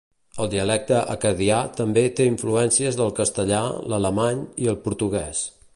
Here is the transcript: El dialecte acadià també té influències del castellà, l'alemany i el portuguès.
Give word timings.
El 0.43 0.47
dialecte 0.53 1.01
acadià 1.15 1.59
també 1.81 2.05
té 2.21 2.27
influències 2.31 2.97
del 3.03 3.13
castellà, 3.21 3.61
l'alemany 3.93 4.43
i 4.65 4.73
el 4.73 4.81
portuguès. 4.89 5.45